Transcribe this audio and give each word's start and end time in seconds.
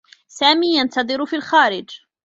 سامي 0.27 0.77
ينتظر 0.77 1.25
في 1.25 1.35
الخارج. 1.35 1.89